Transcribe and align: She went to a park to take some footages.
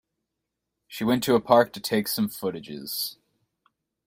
She 0.87 1.03
went 1.03 1.21
to 1.25 1.35
a 1.35 1.39
park 1.39 1.73
to 1.73 1.79
take 1.79 2.07
some 2.07 2.27
footages. 2.27 3.17